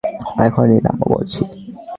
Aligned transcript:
এক্ষুণি 0.45 0.77
নামো 0.85 1.05
বলছি! 1.13 1.41